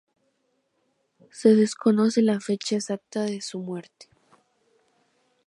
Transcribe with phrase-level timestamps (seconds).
[1.29, 4.09] Se desconoce la fecha exacta de su muerte.